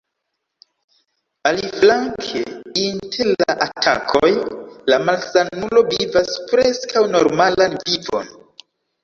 [1.49, 2.41] Aliflanke,
[2.85, 4.31] inter la atakoj,
[4.93, 8.35] la malsanulo vivas preskaŭ normalan vivon.